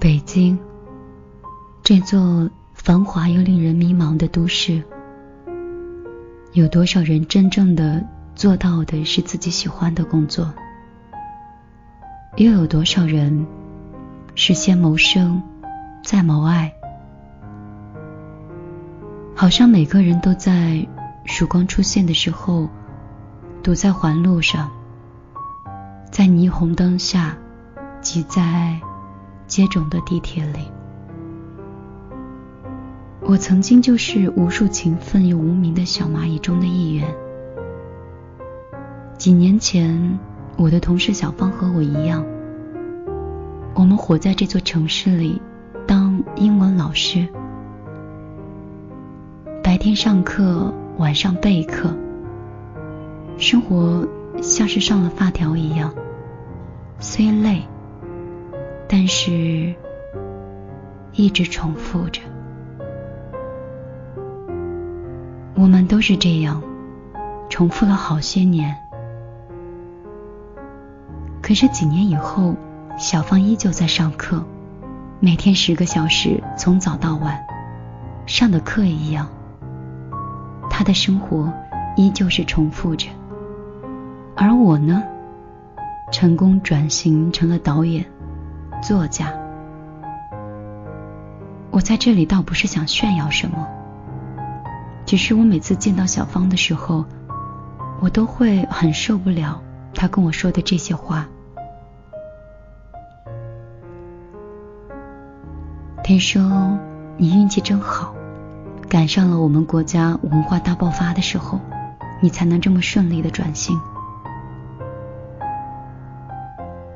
[0.00, 0.58] 北京，
[1.82, 4.82] 这座繁华又令人迷茫的都市，
[6.54, 8.02] 有多少人真正的
[8.34, 10.50] 做到的是自己喜欢的工作？
[12.36, 13.46] 又有多少人
[14.34, 15.42] 是先谋生，
[16.02, 16.72] 再谋爱？
[19.36, 20.88] 好像每个人都在
[21.26, 22.70] 曙光出现的时候，
[23.62, 24.70] 堵在环路上，
[26.10, 27.36] 在霓虹灯下，
[28.00, 28.80] 挤在。
[29.50, 30.60] 接踵的地铁里，
[33.20, 37.12] 我曾经就是无数勤奋又无名的小蚂蚁中的一员。
[39.18, 40.20] 几年前，
[40.56, 42.24] 我的同事小芳和我一样，
[43.74, 45.42] 我们活在这座城市里，
[45.84, 47.26] 当英文老师，
[49.64, 51.92] 白天上课，晚上备课，
[53.36, 54.06] 生活
[54.40, 55.92] 像是上了发条一样，
[57.00, 57.64] 虽累。
[59.02, 59.74] 但是，
[61.14, 62.20] 一直重复着。
[65.54, 66.62] 我们都是这样，
[67.48, 68.76] 重复了好些年。
[71.40, 72.54] 可是几年以后，
[72.98, 74.44] 小芳依旧在上课，
[75.18, 77.42] 每天十个小时，从早到晚，
[78.26, 79.26] 上的课一样。
[80.68, 81.50] 她的生活
[81.96, 83.08] 依旧是重复着。
[84.36, 85.02] 而我呢，
[86.12, 88.04] 成功转型成了导演。
[88.80, 89.32] 作家，
[91.70, 93.68] 我在这里倒不是想炫耀什么，
[95.04, 97.04] 只是我每次见到小芳的时候，
[98.00, 99.60] 我都会很受不了
[99.94, 101.28] 她跟我说的这些话。
[106.02, 106.78] 听说
[107.18, 108.14] 你运气真好，
[108.88, 111.60] 赶上了我们国家文化大爆发的时候，
[112.20, 113.78] 你才能这么顺利的转型。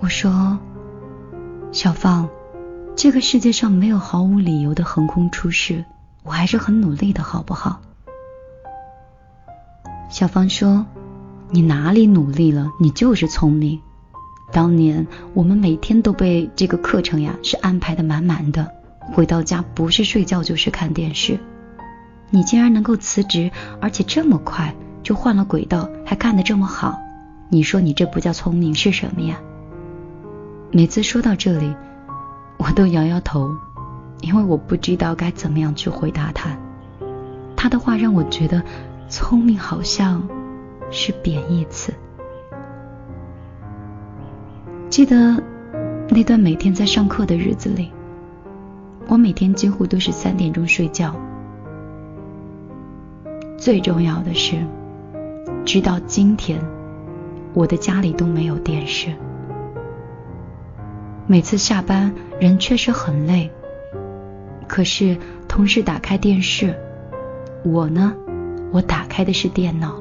[0.00, 0.58] 我说。
[1.76, 2.26] 小芳，
[2.96, 5.84] 这个世界上没有毫无理由的横空出世，
[6.22, 7.82] 我还是很努力的，好不好？
[10.08, 10.86] 小芳说
[11.52, 12.72] ：“你哪里努力了？
[12.80, 13.78] 你就是聪明。
[14.50, 18.72] 当年我们每天都被这个课程呀是安排的满满的，
[19.12, 21.38] 回到家不是睡觉就是看电视。
[22.30, 23.50] 你竟然能够辞职，
[23.82, 26.98] 而且这么快就换了轨道，还干得这么好，
[27.50, 29.38] 你说你这不叫聪明是什么呀？”
[30.72, 31.74] 每次说到这里，
[32.58, 33.54] 我都摇摇头，
[34.20, 36.56] 因为我不知道该怎么样去回答他。
[37.56, 38.62] 他的话让我觉得
[39.08, 40.28] 聪明好像
[40.90, 41.94] 是贬义词。
[44.90, 45.42] 记得
[46.08, 47.90] 那段每天在上课的日子里，
[49.08, 51.14] 我每天几乎都是三点钟睡觉。
[53.56, 54.56] 最重要的是，
[55.64, 56.60] 直到今天，
[57.54, 59.12] 我的家里都没有电视。
[61.28, 63.50] 每次下班，人确实很累。
[64.68, 66.72] 可是同事打开电视，
[67.64, 68.14] 我呢，
[68.72, 69.96] 我打开的是电脑。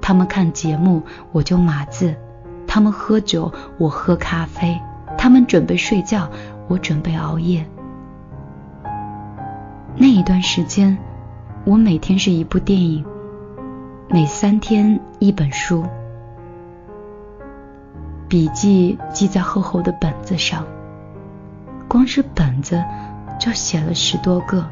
[0.00, 2.14] 他们看节目，我就码字；
[2.66, 4.76] 他们喝酒，我喝咖啡；
[5.16, 6.28] 他们准备睡觉，
[6.66, 7.64] 我准备熬夜。
[9.94, 10.98] 那一段时间，
[11.64, 13.04] 我每天是一部电影，
[14.08, 15.84] 每三天一本书。
[18.32, 20.66] 笔记记在厚厚的本子上，
[21.86, 22.82] 光是本子
[23.38, 24.66] 就写了十多个。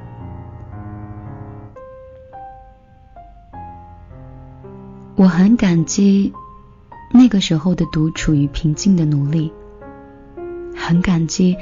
[5.15, 6.33] 我很感激
[7.13, 9.53] 那个时候的独处与平静的努力，
[10.75, 11.55] 很感激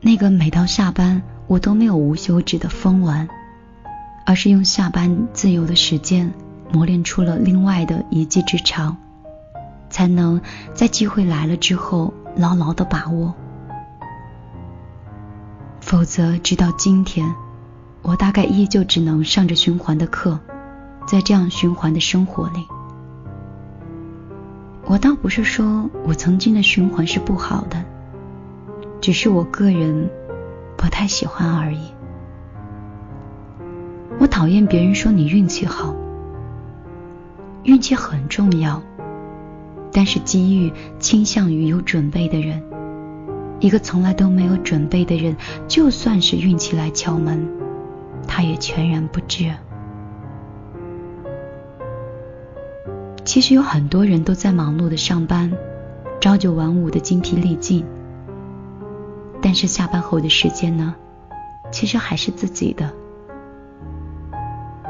[0.00, 3.28] 那个每到下班我都没有无休止的疯玩，
[4.24, 6.32] 而是用下班自由的时间
[6.72, 8.96] 磨练出了另外的一技之长。
[9.92, 10.40] 才能
[10.74, 13.34] 在机会来了之后牢牢的把握，
[15.80, 17.32] 否则直到今天，
[18.00, 20.40] 我大概依旧只能上着循环的课，
[21.06, 22.66] 在这样循环的生活里，
[24.86, 27.84] 我倒不是说我曾经的循环是不好的，
[29.02, 30.10] 只是我个人
[30.76, 31.92] 不太喜欢而已。
[34.18, 35.94] 我讨厌别人说你运气好，
[37.64, 38.82] 运气很重要。
[39.92, 42.62] 但是机遇倾向于有准备的人，
[43.60, 45.36] 一个从来都没有准备的人，
[45.68, 47.46] 就算是运气来敲门，
[48.26, 49.52] 他也全然不知。
[53.24, 55.52] 其实有很多人都在忙碌的上班，
[56.20, 57.84] 朝九晚五的精疲力尽，
[59.40, 60.94] 但是下班后的时间呢，
[61.70, 62.90] 其实还是自己的。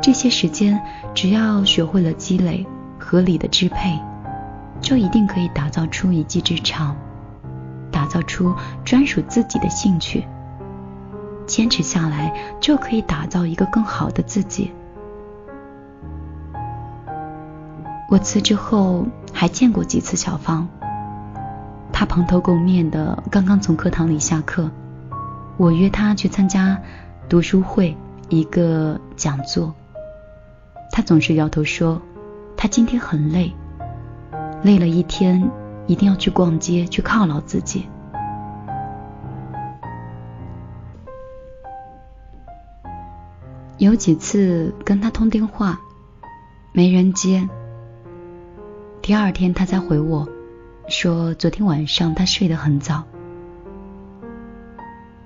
[0.01, 0.81] 这些时间
[1.13, 2.67] 只要学会了积累，
[2.99, 3.99] 合理的支配。
[4.83, 6.95] 就一定可以打造出一技之长，
[7.91, 10.27] 打造出专属自己的兴趣。
[11.47, 14.73] 坚持下来，就可以打造一个更好的自己。
[18.09, 20.69] 我辞职后还见过几次小芳，
[21.93, 24.71] 她蓬头垢面的，刚刚从课堂里下课。
[25.57, 26.79] 我约她去参加
[27.29, 27.97] 读书会
[28.29, 29.75] 一个讲座，
[30.91, 32.01] 她总是摇头说，
[32.57, 33.55] 她今天很累，
[34.63, 35.51] 累了一天，
[35.87, 37.89] 一定要去逛街去犒劳自己。
[43.79, 45.81] 有几次跟他通电话，
[46.73, 47.49] 没人接。
[49.01, 50.29] 第二天他才回我，
[50.87, 53.03] 说昨天晚上他睡得很早。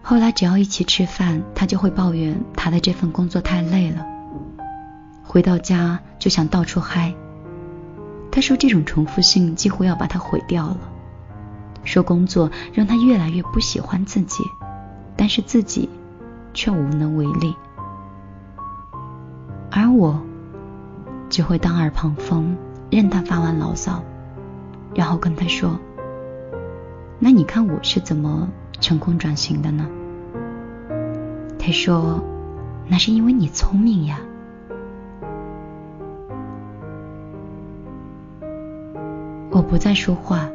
[0.01, 4.07] 后来只要一起吃饭，他就会抱怨他的这份工作太累了，
[5.23, 7.13] 回到家就想到处嗨。
[8.37, 10.79] 他说这种重复性几乎要把他毁掉了，
[11.85, 14.45] 说工作让他越来越不喜欢自己，
[15.17, 15.89] 但是自己
[16.53, 17.57] 却无能为力。
[19.71, 20.21] 而我
[21.31, 22.55] 只会当耳旁风，
[22.91, 24.03] 任他发完牢骚，
[24.95, 25.81] 然后跟他说
[27.19, 28.51] ：“那你看我是怎么
[28.83, 29.89] 成功转型的呢？”
[31.59, 32.23] 他说
[32.87, 34.21] ：“那是因为你聪明呀。”
[39.69, 40.49] 不再说话，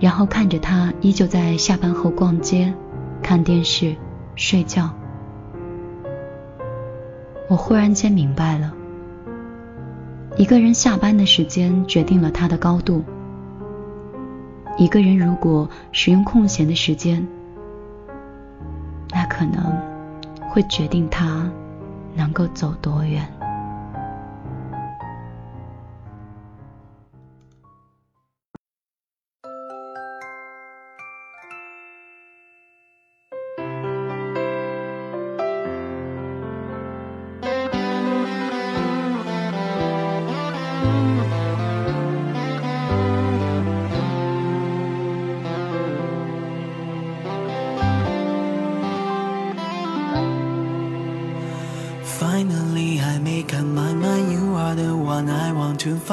[0.00, 2.72] 然后看着他依旧在下班后逛街、
[3.22, 3.96] 看电视、
[4.36, 4.90] 睡觉。
[7.48, 8.72] 我忽然间明白了，
[10.36, 13.04] 一个人下班的时间决定了他的高度。
[14.78, 17.26] 一个人如果使用空闲的时间，
[19.10, 19.62] 那可能
[20.48, 21.50] 会决定他
[22.14, 23.26] 能够走多远。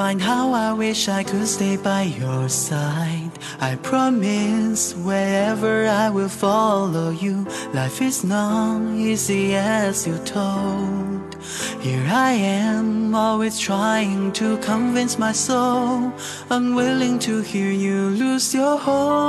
[0.00, 3.32] Find how I wish I could stay by your side.
[3.60, 7.46] I promise wherever I will follow you.
[7.74, 11.36] Life is not easy as you told.
[11.82, 16.14] Here I am, always trying to convince my soul,
[16.48, 19.20] unwilling to hear you lose your hope.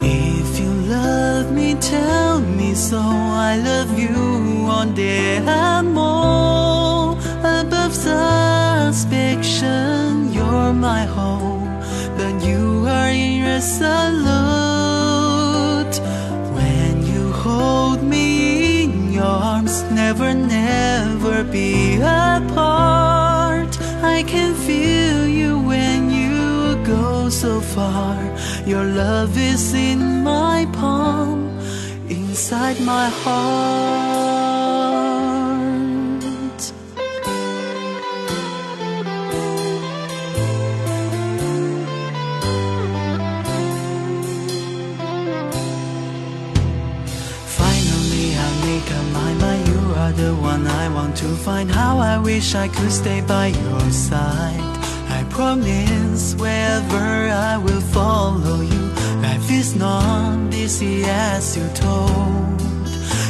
[0.00, 3.02] If you love me, tell me so.
[3.48, 9.02] I love you one day I'm more above suspicion.
[10.32, 11.62] You're my hope,
[12.18, 14.26] but you are irresolute.
[16.58, 23.78] When you hold me in your arms, never, never be apart.
[24.02, 28.18] I can feel you when you go so far.
[28.66, 31.45] Your love is in my palm
[32.46, 33.42] inside my heart.
[47.58, 49.66] Finally, I make up my mind.
[49.66, 51.68] You are the one I want to find.
[51.68, 54.60] How I wish I could stay by your side.
[55.10, 58.85] I promise wherever I will follow you.
[59.46, 62.60] Life is not easy as you told.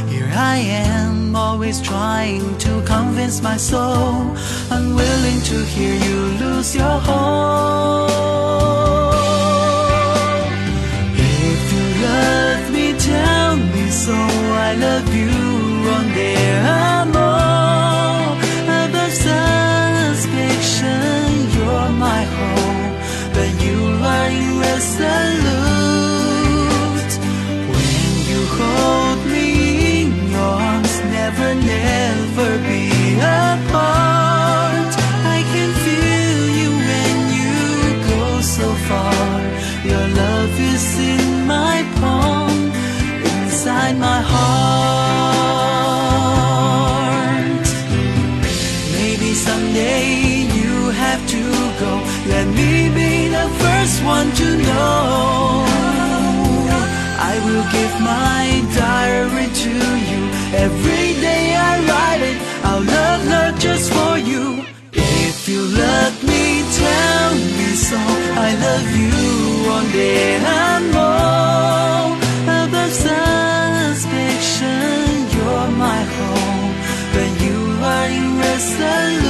[0.09, 4.35] Here I am, always trying to convince my soul,
[4.71, 8.09] unwilling to hear you lose your hope.
[11.13, 14.15] If you love me, tell me so.
[14.15, 15.56] I love you
[40.99, 42.73] in my palm,
[43.33, 44.47] inside my heart.
[48.99, 51.43] Maybe someday you have to
[51.83, 51.93] go.
[52.33, 55.65] Let me be the first one to know.
[57.33, 59.75] I will give my diary to
[60.11, 60.23] you.
[60.67, 62.39] Every day I write it.
[62.77, 64.65] Love just for you.
[64.93, 69.46] If you love me, tell me, so I love you
[69.87, 71.17] someday above
[75.35, 76.75] you're my home,
[77.13, 79.26] but you are in rest.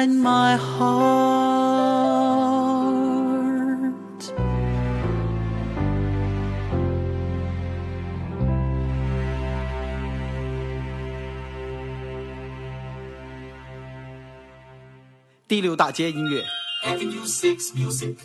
[0.00, 2.00] Inside my heart
[15.46, 16.44] 第六大街音乐。
[16.84, 18.16] Avenue 6 Music.